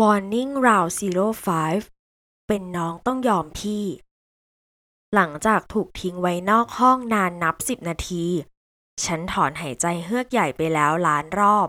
[0.00, 1.84] Warning Round Zero Five
[2.46, 3.84] เป็นน้องต้องยอมพี่
[5.14, 8.24] หลังจากถูกทิ้งไว้นอกห้องนานนับสิบนาที
[9.04, 11.68] ฉันถอนหายใจเฮือกใหญ่ไปแล้วล้านรอบ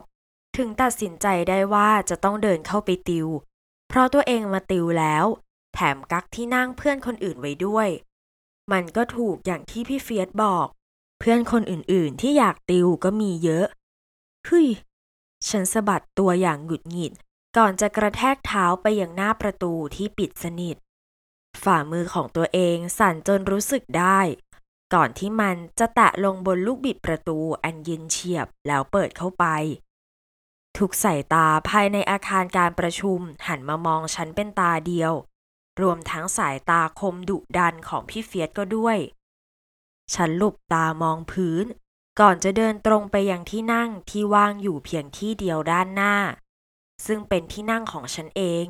[0.57, 3.27] ถึงตัดสินใจได้ว่าจะต้องเดินเข้าไปติว
[3.87, 5.25] เพราะตัวเองมาติวแล้ว
[5.73, 7.87] แถมกักที่นั่งเพื่อนคนอื่นไว้ด้วย
[8.71, 10.67] มันก็ถูกอย่างที่พี่เฟียสบอก
[11.19, 13.65] เพื่อนคนอื่นๆที่อยากติวก็มีเยอะ
[14.45, 14.67] เฮ้ย
[15.47, 17.13] ฉันสะบัดตัวอย่างหงุดหงิด
[17.57, 20.75] ก่อนจะกระแทกเท้าไปยังหน้าประตูที่ปิดสนิท
[21.63, 24.19] ฝ่ามือของตัวเองสั่นจนรู้สึกได้
[24.93, 29.45] ก่อนที่มันจะแตะลงบนลูกบิดประตูอันเย็นเฉียบแล้วเปิดเข้าไป
[30.77, 35.13] ทุกสายตาภายในอาคารการประชุมหันมามองฉันเป็นตาเดียว
[35.81, 38.97] รวมทั้งสายตาคมดุดันของพี่เฟียสก็ด้วย
[40.13, 41.65] ฉันหลุบตามองพื้น
[42.19, 46.15] ก่อนจะเดินตรงไปยังที่นั่งที่ว่างอยู่เพียงที่เดียวด้านหน้า
[47.05, 48.65] ซึ่งเป็นที่นั่งของฉันเอง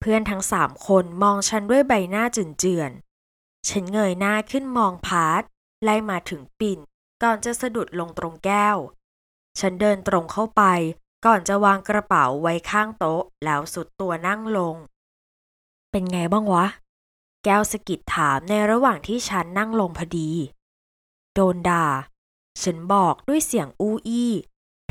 [0.00, 2.90] เพื่อนทั้งสามคนมองฉันด้วยใบหน้าจืดเจื่อน
[3.68, 5.42] ฉันเงยหน้าขึ้นมองพาร์ท
[5.82, 6.78] ไล่มาถึงปิ่น
[7.22, 8.76] ก่อนจะสะดุดลงตรงแก้ว
[9.60, 10.62] ฉันเดินตรงเข้าไป
[11.26, 14.76] ก่อนจะวางกระเป๋าไว้ข้างโต๊ะ แล้วทรุดตัวนั่งลง
[15.90, 16.66] เป็นไงบ้างวะ
[17.44, 20.30] แก้วสกิดถามในระหว่างที่ฉันนั่งลงพอดี
[21.34, 21.86] โดนด่า
[22.62, 24.32] ฉันบอกด้วยเสียงอู้อี้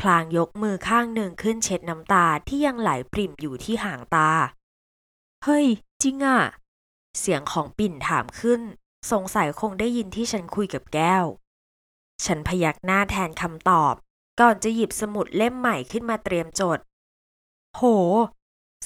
[0.00, 4.30] พลางยกมือข้างหนึ่งขึ้นเช็ดน้ำตาที่ยังไหลปริ่มอยู่ที่หางตา
[5.44, 5.66] เฮ้ย
[6.02, 6.40] จริงอะ
[7.18, 8.60] เสียงของปิ่นถามขึ้น
[9.10, 11.24] สงสัยคงได้ยินที่ฉันคุยกับแก้ว
[12.24, 13.94] ฉันพยักหน้าแทนคำตอบ
[14.40, 16.78] ก่อนจะหยิบสมุดเล่มใหม่ขึ้นมาเตรียมจด
[17.76, 17.82] โห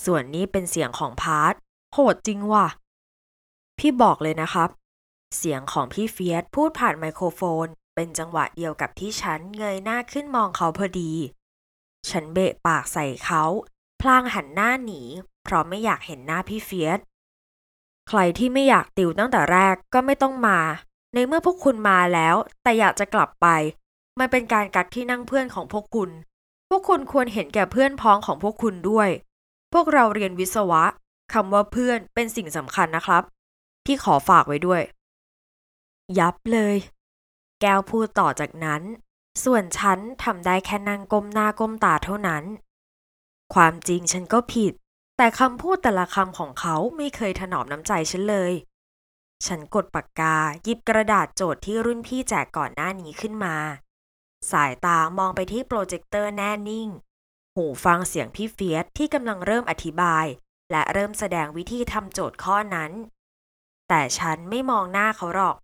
[0.05, 1.55] ส่วนนี้เป็นเสียงของพาร์ท
[1.95, 2.67] โหดจริงว่ะ
[3.79, 4.71] พี่บอกเลยนะครับ
[5.37, 11.13] เสียงของพี่เฟียสพูดผ่านไมโครโฟน เป็นจังหวะเดียวกับที่ฉันเงยหน้าขึ้นมองเขาพอดี
[12.11, 13.43] ฉันเบะปากใส่เขา
[14.01, 15.03] พลางหันหน้าหนี
[15.45, 16.99] เพราะไม่อยากเห็นหน้าพี่เฟียส
[18.09, 20.59] ใครที่ไม่อยากติวตั้งแต่แรกก็ไม่ต้องมา
[21.15, 23.47] ในเมื่อพวกคุณมาแล้ว แต่อยากจะกลับไป
[24.19, 26.11] มันเป็นการกัดที่นั่งเพื่อนของพวกคุณ
[26.69, 29.09] พวกคุณควรเห็นแก่เพื่อนพ้องของพวกคุณด้วย
[29.73, 30.85] พวกเราเรียนวิศวะ
[31.33, 33.23] คำว่าเพื่อนเป็นสิ่งสำคัญนะครับ
[33.85, 34.83] พี่ขอฝากไว้ด้วย
[36.19, 36.77] ยับเลย
[37.67, 38.83] แก้วพูดต่อจากนั้น
[39.45, 42.45] ส่วนฉันทำได้แค่นั่งก้มหน้าก้มตาเท่านั้น
[43.55, 44.73] ความจริงฉันก็ผิด
[45.17, 48.53] แต่คำพูดแต่ละคำของเขาไม่เคยถนอมน้ำใจฉันเลย
[49.47, 53.57] ฉันกดปากกาหยิบกระดาษโจทย์ที่รุ่นพี่แจกก่อนหน้านี้ขึ้นมา
[54.51, 56.89] สายตามองไปที่โปรเจคเตอร์แน่นิ่ง
[57.55, 60.27] หูฟังเสียงพี่เฟียสที่กำลังเริ่มอธิบาย
[60.71, 62.93] และเริ่มแสดงวิธีทำโจทย์ข้อนั้น
[63.89, 65.57] แต่ฉันไม่มองหน้าเขาหรอก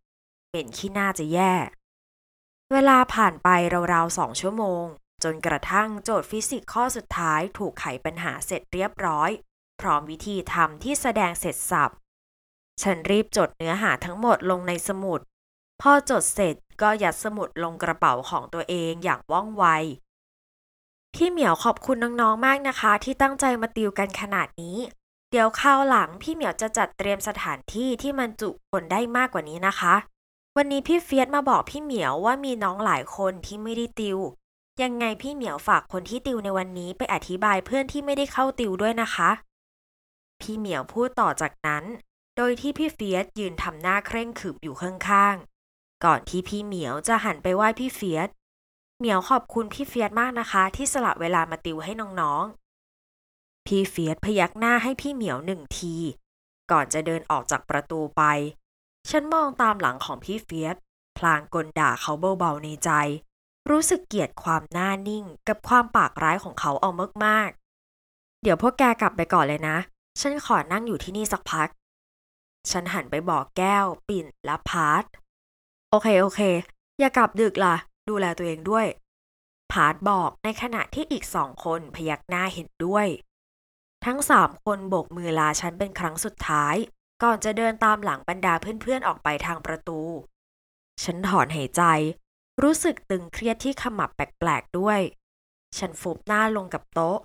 [0.52, 1.52] เหม็นขี้หน้าจะแย่
[2.74, 3.48] เวลาผ่านไป
[3.92, 4.84] ราวๆสองชั่วโมง
[5.24, 9.30] จนกระทั่งโจทย์ฟิสิกส์ข้อสุดท้ายถูกไขปัญหาเสร็จเรียบร้อย
[9.80, 11.90] พร้อมวิธีทำที่แสดงเสร็จสับ
[12.82, 15.20] ฉันรีบจดเนื้อหาทั้งหมดลงในสมุด
[15.80, 19.64] พอจดเสร็จก็ยัดสมุดลงกระเป๋าของตัวเองอย่างว่องไว
[21.14, 24.78] พี่เหมียวขอบคุณน้องๆมากนะคะ ที่ตั้งใจมาติวกันขนาดนี้
[25.30, 29.94] เดี๋ยวคราวหลังพี่เหมียวจะจัดเตรียมสถานที่ที่มันจุคนได้มากกว่านี้นะคะ
[30.62, 34.18] วันนี้พี่เฟียสมาบอกพี่เหมียวว่ามีน้องหลายคนที่ไม่ได้ติว
[34.82, 39.30] ยังไงพี่เหมียวฝากคนที่ติวในวันนี้ไปอธิบายเพื่อนที่ไม่ได้เข้าติวด้วยนะคะ
[40.40, 41.84] พี่เหมียวพูดต่อจากนั้น
[42.36, 48.28] โดยที่พี่เฟียสยืนทำหน้าเคร่งขรึมอยู่ข้างๆ ก่อนที่พี่เหมียวจะหันไปไหว้พี่เฟียส
[48.98, 55.94] เหมียวขอบคุณพี่เฟียสมากนะคะ ที่สละเวลามาติวให้น้องๆ พี่เฟียสพยักหน้าให้พี่เหมียวหนึ่งที
[56.70, 58.22] ก่อนจะเดินออกจากประตูไป
[59.08, 60.76] ฉันมองตามหลังของพี่เฟียส
[61.18, 62.90] พลางก่นด่าเขาเบาๆในใจ
[63.70, 66.90] รู้สึกเกลียดความหน้านิ่งกับความปากร้ายของเขาเอา
[67.24, 69.76] มากๆ เดี๋ยวพวกแกกลับไปก่อนเลยนะ
[70.20, 71.68] ฉันขอนั่งอยู่ที่นี่สักพัก
[72.70, 75.04] ฉันหันไปบอกแก้ว ปิ่นและพาร์ท
[75.90, 76.40] โอเคโอเค
[76.98, 77.76] อย่ากลับดึกล่ะ
[78.08, 78.86] ดูแลตัวเองด้วย
[79.72, 83.06] พาร์ทบอกในขณะที่อีกสองคนพยักหน้าเห็นด้วย
[84.04, 86.74] ทั้งสามคนโบกมือลาฉันเป็นครั้งสุดท้าย
[87.22, 90.00] ก่อนจะเดินตามหลังบรรดาเพื่อนๆออกไปทางประตู
[91.02, 91.82] ฉันถอนหายใจ
[92.62, 95.00] รู้สึกตึงเครียดที่ขมับแปลกๆด้วย
[95.78, 97.18] ฉันฟุบหน้าลงกับโต๊ะ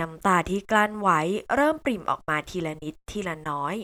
[0.00, 1.20] น้ำตาที่กลั้นไว้
[1.54, 3.74] เริ่มปริ่มออกมาทีละนิดทีละน้อย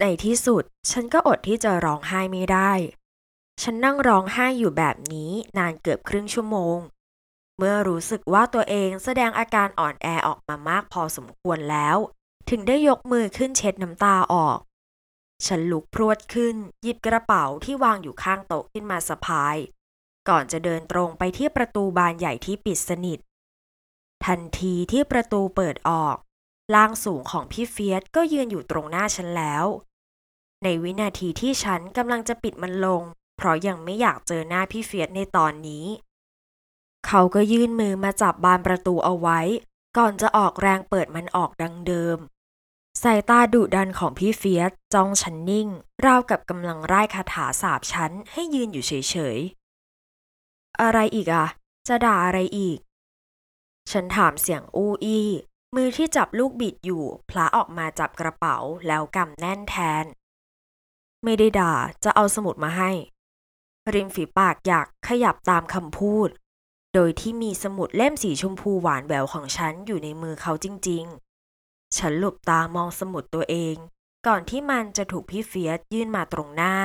[0.00, 2.72] ในที่สุด ฉันก็อดที่จะร้องไห้ไม่ได้
[3.62, 6.78] ฉันนั่งร้องไห้อยู่แบบนี้นานเกือบครึ่งชั่วโมง
[7.58, 11.96] เมื่อรู้สึกว่าตัวเองแสดงอาการอ่อนแอออกมามากพอสมควรแล้ว
[12.50, 14.58] ถึงได้ยกมือขึ้นเช็ดน้ำตาออก
[15.46, 19.56] ฉันลุกพรวดขึ้น หยิบกระเป๋าที่วางอยู่ข้างโต๊ะขึ้นมาสะพาย
[20.28, 23.18] ก่อนจะเดินตรงไปที่ประตูบานใหญ่ที่ปิดสนิท
[24.26, 26.16] ทันทีที่ประตูเปิดออก
[26.74, 29.64] ร่างสูงของพี่เฟียสก็ยืนอยู่ตรงหน้าฉันแล้ว
[30.62, 33.02] ในวินาทีที่ฉันกำลังจะปิดมันลง
[33.36, 35.86] เพราะยังไม่อยากเจอหน้าพี่เฟียสในตอนนี้
[37.06, 39.40] เขาก็ยื่นมือมาจับบานประตูเอาไว้
[39.96, 42.18] ก่อนจะออกแรงเปิดมันออกดังเดิม
[43.08, 45.68] สายตาดุดันของพี่เฟียสจ้องฉันนิ่ง
[46.06, 48.92] ราวกับกำลังร่ายคาถาสาบฉันให้ยืนอยู่เฉ
[49.36, 51.46] ยๆ อะไรอีกอะ
[51.88, 52.78] จะด่าอะไรอีก
[53.92, 55.28] ฉันถามเสียงอู้อี้
[55.74, 58.56] มือที่จับลูกบิดอยู่พลาออกมาจับกระเป๋า
[58.86, 60.04] แล้วกำแน่นแทน
[61.24, 61.74] ไม่ได้ด่า
[62.04, 62.90] จะเอาสมุดมาให้
[63.94, 66.28] ริมฝีปากอยากขยับตามคำพูด
[66.94, 71.33] โดยที่มีสมุดเล่มสีชมพูหวานแหววของฉันอยู่ในมือเขาจริงๆ
[71.96, 73.76] ฉันหลบตามองสมุดตัวเอง
[74.26, 76.76] ก่อนที่มันจะถูกพี่เฟียสยื่นมาตรงหน้า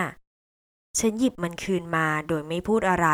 [0.99, 3.07] ฉันหยิบมันคืนมาโดยไม่พูดอะไร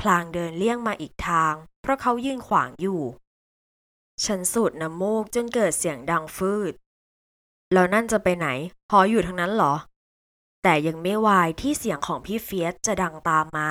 [0.00, 3.02] พลางเดินเลี่ยงมาอีกทาง เพราะเขายืนขวางอยู่
[4.24, 6.72] ฉันสูดน้ำมูกจนเกิดเสียงดังฟืด
[7.72, 8.48] แล้วนั่นจะไปไหน
[8.90, 9.74] หออยู่ทางนั้นเหรอ
[10.62, 13.70] แต่ยังไม่วายที่เสียงของพี่เฟียสจะดังตามมา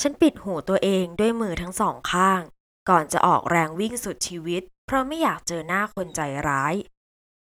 [0.00, 2.40] ฉันปิดหูตัวเองด้วยมือทั้งสองข้าง
[2.88, 6.74] ก่อนจะออกแรงวิ่งสุดชีวิต เพราะไม่อยากเจอหน้าคนใจร้าย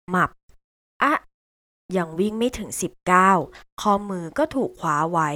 [0.10, 0.30] หมับ
[1.04, 1.14] อะ
[1.98, 3.32] ยังวิ่งไม่ถึงสิบเก้า
[3.82, 5.30] ข้อมือก็ถูกคว้าไว้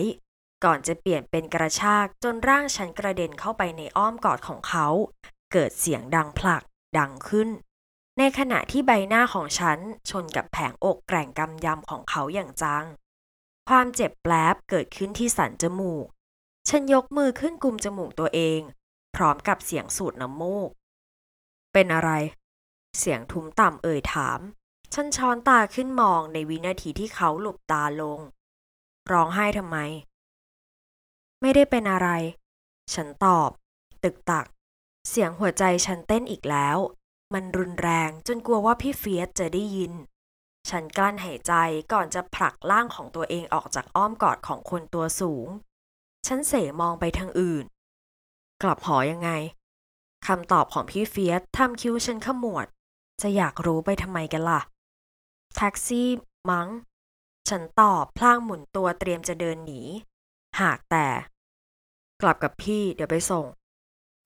[0.64, 4.88] ก่อนจะเปลี่ยนเป็นกระชากจนร่างฉันกระเด็นเข้าไปในอ้อมกอดของเขา
[5.52, 6.64] เกิดเสียงดังผลัก
[6.98, 7.50] ดังขึ้น
[8.18, 9.80] ในขณะที่ใบหน้าของฉัน
[10.10, 12.86] ชนกับแผงอกแกร่งกำยำของเขาอย่างจัง
[13.70, 16.06] ความเจ็บแปลบเกิดขึ้นที่สันจมูก
[16.70, 18.60] ฉันยกมือขึ้นกุมจมูกตัวเอง
[19.16, 20.70] พร้อมกับเสียงสูดน้ำมูก
[21.80, 22.12] เป็นอะไร
[23.00, 24.40] เสียงทุ้มต่ำเอ่ยถาม
[24.94, 28.20] ฉันช้อนตาขึ้นมองในวินาทีที่เขาหลบตาลง
[29.12, 29.78] ร้องไห้ทำไม
[31.42, 32.10] ไม่ได้เป็นอะไร
[32.94, 33.50] ฉันตอบ
[34.04, 34.46] ตึกตัก
[35.10, 36.78] เสียงหัวใจฉันเต้นอีกแล้ว
[37.34, 39.94] มันรุนแรงจนกลัวว่าพี่เฟียสจะได้ยิน
[40.70, 41.54] ฉันกลั้นหายใจ
[41.94, 45.48] ก่อนจะผลักร่างของตัวเองออกจากอ้อมกอดของคนตัวสูง
[46.28, 47.66] ฉันเสมองไปทางอื่น
[48.64, 49.32] กลับหอยังไง
[50.28, 52.68] คำตอบของพี่เฟียสทำคิ้วฉันขมวด
[53.22, 54.62] จะอยากรู้ไปทำไมกันล่ะ
[55.56, 56.10] แท็กซี่
[56.50, 56.68] มั้ง
[57.50, 59.82] ฉันตอบพลางหมุนตัวเตรียมจะเดินหนี
[60.62, 61.08] หากแต่
[62.22, 63.46] กลับกับพี่เดี๋ยวไปส่ง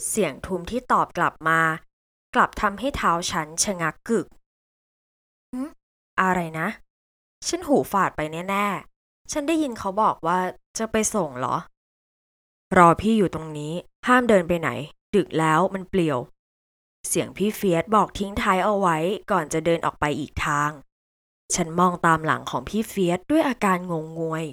[0.09, 1.59] เสียงทุมที่ตอบกลับมา
[2.35, 4.27] กลับทำให้เท้าฉันชะงักกึก
[6.21, 6.67] อะไรนะ
[7.47, 10.39] ฉันหูฝาดไปแน่ๆ ฉันได้ยินเขาบอกว่า
[10.77, 11.55] จะไปส่งเหรอ
[12.77, 13.73] รอพี่อยู่ตรงนี้
[14.07, 14.69] ห้ามเดินไปไหน
[15.15, 16.19] ดึกแล้วมันเปลี่ยว
[17.07, 18.97] เสียงพี่เฟียสบอกทิ้งท้ายเอาไว้
[19.31, 20.71] ก่อนจะเดินออกไปอีกทาง
[21.55, 24.45] ฉันมองตามหลังของพี่เฟียสด้วยอาการงงงวย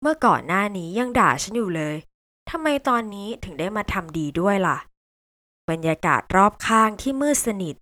[0.00, 1.96] เมื่อก่อนหน้านี้ยังด่าฉันอยู่เลย
[2.50, 4.78] ทำไมตอนนี้ถึงได้มาทำดีด้วยล่ะ
[5.70, 7.76] บรรยากาศรอบข้างที่มืดสนิท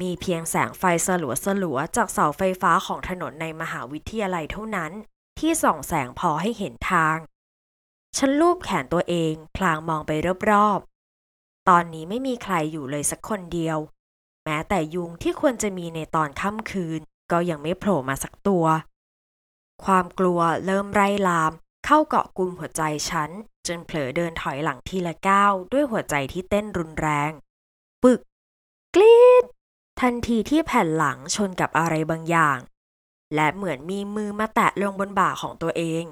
[0.00, 4.92] มีเพียงแสงไฟสลัวสลัวๆจากเสาไฟฟ้าของถนนในมหาวิทยาลัยเท่านั้น
[5.38, 7.16] ที่ส่องแสงพอให้เห็นทาง
[8.16, 10.10] ฉันลูบแขนตัวเอง พลางมองไป
[10.50, 10.89] รอบๆ
[11.70, 13.78] ตอนนี้ไม่มีใครอยู่เลยสักคนเดียว
[14.44, 17.00] แม้แต่ยุงที่ควรจะมีในตอนค่ำคืน
[17.32, 18.64] ก็ยังไม่โผล่มาสักตัว
[19.84, 21.52] ความกลัวเริ่มไร่ลาม
[21.86, 23.30] เข้าเกาะกลุ่มหัวใจฉัน
[23.66, 27.30] จนเผลอเดินถอยหลังทีละก้าวด้วยหัวใจที่เต้นรุนแรง
[28.02, 28.20] ปึก
[28.94, 29.44] กรีด
[30.00, 32.58] ทันทีที่แผ่นหลังชนกับอะไรบางอย่าง
[33.34, 36.04] และเหมือนมีมือมาแตะลงบนบ่าของตัวเอง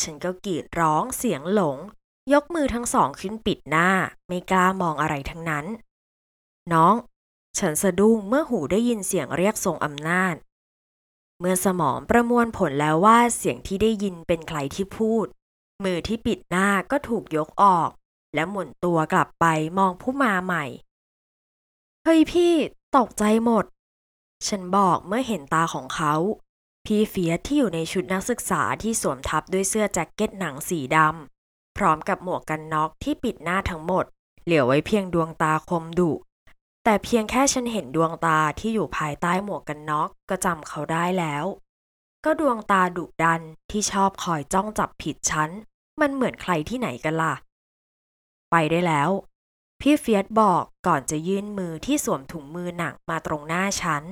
[0.00, 1.78] ฉันก็กรีดร้องเสียงหลง
[2.32, 3.88] ยกมือทั้งสองขึ้นปิดหน้า
[4.28, 5.66] ไม่กล้ามองอะไรทั้งนั้น
[6.72, 6.94] น้อง
[7.58, 10.34] ฉันสะดุ้งเมื่อหูได้ยินเสียงเรียกทรงอำนาจ
[11.40, 15.26] เมื่อสมองประมวลผลแล้วว่าเสียงที่ได้ยินเป็นใครที่พูด
[15.84, 17.90] มือที่ปิดหน้าก็ถูกยกออก
[18.34, 19.44] และหมุนตัวกลับไป
[19.78, 20.64] มองผู้มาใหม่
[22.04, 22.54] เฮ้ยพี่
[22.96, 23.64] ตกใจหมด
[24.48, 26.14] ฉันบอกเมื่อเห็นตาของเขา
[26.84, 31.39] พี่เฟียสที่อยู่ในชุดนักศึกษาที่สวมทับด้วยเสื้อแจ็คเก็ตหนังสีดำ
[31.80, 34.04] พร้อมกับหมวกกันน็อกที่ปิดหน้าทั้งหมด
[34.44, 36.12] เหลือไว้เพียงดวงตาคมดุ
[36.84, 41.44] แต่เพียงแค่ฉันเห็นดวงตาที่อยู่ภายใต้หมวกกันน็อกก็จำเขาได้แล้ว
[42.24, 45.50] ก็ดวงตาดุดันที่ชอบคอยจ้องจับผิดฉัน
[46.00, 47.34] มันเหมือนใครที่ไหนกันล่ะ
[48.50, 49.10] ไปได้แล้ว
[49.80, 54.02] พี่เฟียสบอกก่อนจะยื่นมือที่สวมถุงมือหนักมาตรงหน้าฉัน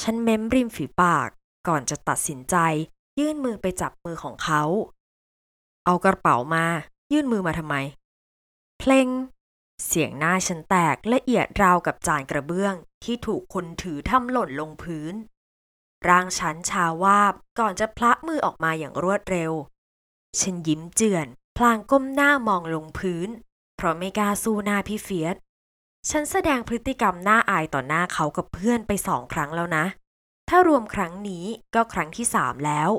[0.00, 1.28] ฉันเม้มริมฝีปาก
[1.68, 2.56] ก่อนจะตัดสินใจ
[3.18, 4.62] ยื่นมือไปจับมือของเขา
[5.84, 6.66] เอากระเป๋ามา
[7.12, 7.76] ยื่นมือมาทำไม
[8.78, 9.08] เพลง
[9.86, 15.14] เสียงหน้าฉันแตกละเอียดราวกับจานกระเบื้องที่ถูกคนถือทำหล่นลงพื้น
[16.08, 19.52] ร่างฉันชาวาบก่อนจะพละมือออกมาอย่างรวดเร็ว
[20.40, 23.28] ฉันยิ้มเจือน พลางก้มหน้ามองลงพื้น
[23.76, 25.36] เพราะไม่กล้าสู้หน้าพี่เฟียส
[26.10, 29.84] ฉันแสดงพฤติกรรมน่าอายต่อหน้าเขากับเพื่อนไปสองครั้งแล้วนะ
[30.48, 31.44] ถ้ารวมครั้งนี้
[31.74, 32.90] ก็ครั้งที่สามแล้ว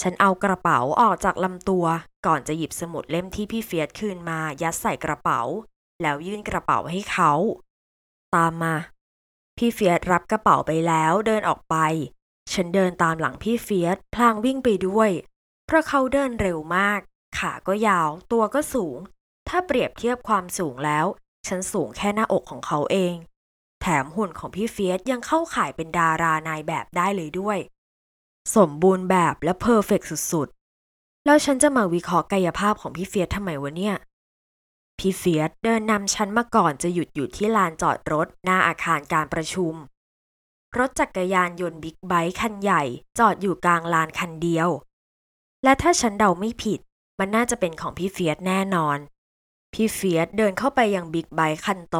[0.00, 1.86] ฉันเอากระเป๋าออกจากลำตัว
[2.26, 5.40] ก่อนจะหยิบสมุดเล่มที่พี่เฟียสคืนมายัดใส่กระเป๋า
[6.02, 7.32] แล้วยื่นกระเป๋าให้เขา
[8.34, 8.74] ตามมา
[9.56, 11.76] พี่เฟียสรับกระเป๋าไปแล้วเดินออกไป
[12.52, 15.10] ฉันเดินตามหลังพี่เฟียสพลางวิ่งไปด้วย
[15.66, 17.00] เพราะเขาเดินเร็วมาก
[17.38, 18.98] ขาก็ยาว ตัวก็สูง
[19.48, 21.06] ถ้าเปรียบเทียบความสูงแล้ว
[21.46, 23.14] ฉันสูงแค่หน้าอกของเขาเอง
[23.80, 27.58] แถมหุ่นของพี่เฟียสยังเข้าข่ายเป็นดารานายแบบได้เลยด้วย
[28.56, 30.00] สมบูรณ์แบบและ perfect
[30.32, 33.94] สุดๆ แล้วฉันจะมาวิเคราะห์กายภาพของพี่เฟียสทำไมวะเนี่ย
[34.98, 39.74] พี่เฟียสเดินนำฉันมาก่อนจะหยุดอยู่ที่ลานจอดรถหน้าอาคารการประชุม
[40.78, 42.82] รถจักรยานยนต์บิ๊กไบค์คันใหญ่
[43.18, 44.68] จอดอยู่กลางลานคันเดียว
[45.64, 46.80] และถ้าฉันเดาไม่ผิด
[47.18, 48.98] มันน่าจะเป็นของพี่เฟียสแน่นอน
[49.72, 51.96] พี่เฟียสเดินเข้าไปยังบิ๊กไบค์คันโต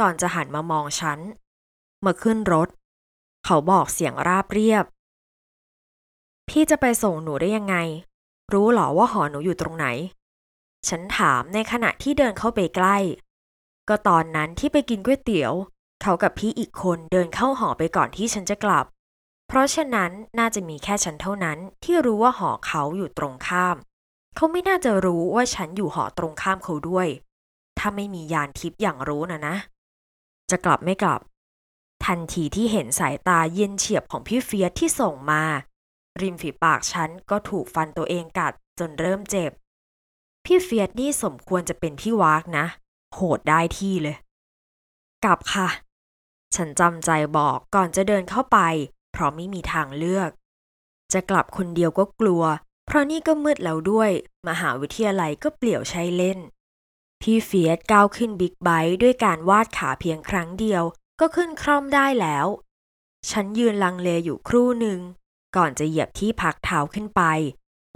[0.00, 1.18] ก่อนจะหันมามองฉัน
[2.04, 2.68] มาขึ้นรถ
[3.44, 4.84] เขาบอกเสียงราบเรียบ
[6.54, 7.76] พี่จะไปส่งหนูได้ยังไง
[8.52, 9.86] รู้หรอว่าหอหนูอยู่ตรงไหน
[10.88, 12.96] ฉันถามในขณะที่เดินเข้าไปใกล้
[13.88, 15.52] ก็ตอนนั้นที่ไปกินก๋วยเตี๋ยว
[16.02, 18.86] เขากับพี่อีกคนเดินเข้าหอไปก่อนที่ฉันจะกลับ
[19.48, 23.76] เพราะฉะนั้นน่าจะมีแค่ฉันเท่านั้นที่รู้ว่าหอเขาอยู่ตรงข้าม
[24.36, 27.08] เขาไม่น่าจะรู้ว่าฉันอยู่หอตรงข้ามเขาด้วย
[27.78, 29.56] ถ้าไม่มียานทิพย์อย่างรู้นะนะ
[30.50, 31.20] จะกลับไม่กลับ
[32.04, 35.44] ทันทีที่เห็นสายตาเย็นเฉียบของพี่เฟียสที่ส่งมา
[36.20, 39.50] ริมฝีปากฉันก็ถูกฟันตัวเองกัดจนเริ่มเจ็บ
[40.44, 42.66] พี่เฟียสนี่สมควรจะเป็นที่วากนะ
[43.14, 44.16] โหดได้ที่เลย
[45.24, 45.68] กลับค่ะ
[46.54, 48.58] ฉันจำใจบอกก่อนจะเดินเข้าไป
[49.12, 50.30] เพราะไม่มีทางเลือก
[51.12, 52.42] จะกลับคนเดียวก็กลัว
[52.86, 54.10] เพราะนี่ก็มืดแล้วด้วย
[54.48, 56.38] มหาวิทยาลัยก็เปลี่ยวใช้เล่น
[57.20, 60.82] พี่เฟียสก้าวขึ้นบิ๊กไบค์ด้วยการวาดขาเพียงครั้งเดียว
[61.20, 62.46] ก็ขึ้นคร่อมได้แล้ว
[63.30, 65.00] ฉันยืนลังเลอยู่ครู่หนึ่ง
[65.56, 67.22] ก่อนจะเหยียบที่พักเท้าขึ้นไป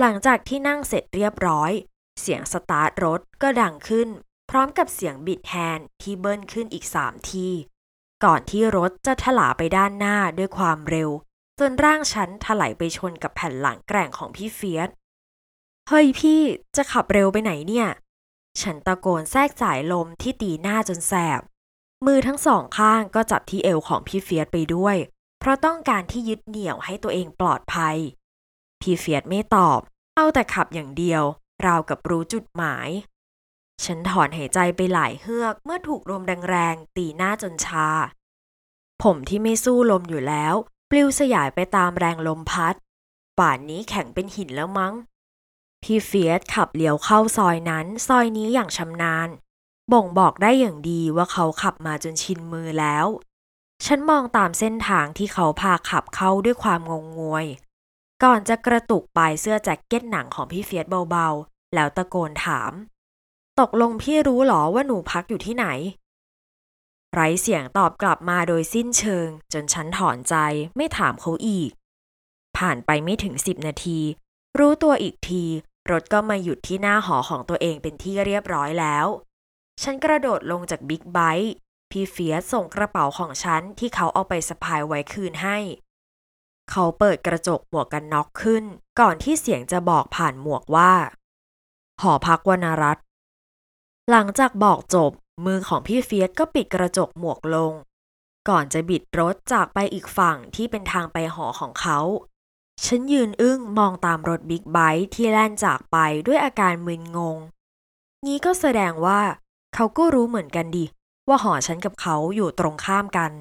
[0.01, 1.73] หลังจากที่นั่งเสร็จเรียบร้อย
[2.21, 4.09] เสียงสตาร์ทรถก็ดังขึ้น
[4.51, 7.49] พร้อมกับเสียงบิดแฮนด์ที่เบิ้ลขึ้นอีกสามที
[8.25, 11.11] ก่อนที่รถจะถลาไปด้านหน้าด้วยความเร็ว
[11.61, 14.89] จนร่างฉันถลาไปชนกับแผ่นหลังแกร่งของพี่เฟียส
[15.89, 16.41] เฮ้ยพี่
[16.77, 17.89] จะขับเร็วไปไหนเนี่ย
[18.61, 21.41] ฉันตะโกนแทรกสายลมที่ตีหน้าจนแสบ
[22.07, 24.97] มือทั้งสองข้างก็จับที่เอวของพี่เฟียสไปด้วย
[25.45, 27.97] เพราะต้องการที่ยึดเหนี่ยวให้ตัวเองปลอดภัย
[28.81, 29.81] พี่เฟียสไม่ตอบ
[30.17, 31.23] เอาแต่ขับอย่างเดียว
[31.67, 32.89] ราวกับรู้จุดหมาย
[33.85, 37.89] ฉันถอนหายใจไปหลายเฮือกเมื่อถูกลมแรงๆตีหน้าจนชา
[39.03, 40.55] ผมที่ไม่สู้ลมอยู่แล้ว
[40.91, 42.75] ปลิวสยายไปตามแรงลมพัด
[43.39, 44.95] ป่านนี้แข็งเป็นหินแล้วมั้ง
[45.83, 49.29] พี่เฟียสขับเลี้ยวเข้าซอยนั้นซอยนี้อย่างชำนาญ
[49.93, 53.07] บ่งบอกได้อย่างดีว่าเขาขับมาจนชินมือแล้ว
[53.87, 57.47] ฉันมองตามเส้นทางที่เขาพาขับเข้าด้วยความงงงวย
[58.23, 62.73] ก่อนจะกระตุกปลายเสื้อแจ็คเก็ตหนังของพี่เฟียสเบาๆ แล้วตะโกนถาม
[63.61, 65.67] ตกลงพี่รู้หรอว่าหนูพักอยู่ที่ไหน
[67.13, 70.35] ไร้เสียงตอบกลับมาโดยสิ้นเชิง จนฉันถอดใจ
[70.77, 71.71] ไม่ถามเขาอีก
[72.57, 74.01] ผ่านไปไม่ถึงสิบนาที
[74.59, 75.45] รู้ตัวอีกที
[75.91, 79.07] รถก็มาหยุดที่หน้าหอของตัวเองเป็นที่เรียบร้อยแล้ว
[79.83, 81.55] ฉันกระโดดลงจากบิ๊กไบค์
[81.95, 85.59] พี่เฟียสส่งกระเป๋าของฉันที่เขาเอาไปสะพายไว้คืนให้
[86.71, 88.65] เขาเปิดกระจกหมวกกันน็อกขึ้น
[89.01, 90.93] ก่อนที่เสียงจะบอกผ่านหมวกว่า
[92.03, 92.99] หอพักวรรณรัต
[94.11, 95.11] หลังจากบอกจบ
[95.47, 97.73] มือของพี่เฟียสก็ปิดกระจกหมวกลง
[98.49, 101.99] ก่อนจะบิดรถจากไปอีกฝั่งที่เป็นทางไปหอของเขา
[102.85, 105.97] ฉันยืนอึ้งมองตามรถบิ๊กไบค์ที่แล่นจากไป
[106.27, 107.39] ด้วยอาการมึนงง
[108.27, 109.21] นี้ก็แสดงว่า
[109.75, 110.87] เขาก็รู้เหมือนกันดิ
[111.29, 113.33] ว่าหอฉันกับเขาอยู่ตรงข้ามกัน